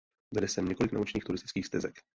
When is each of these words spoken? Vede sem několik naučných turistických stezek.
Vede 0.33 0.47
sem 0.47 0.65
několik 0.65 0.91
naučných 0.91 1.23
turistických 1.23 1.65
stezek. 1.65 2.01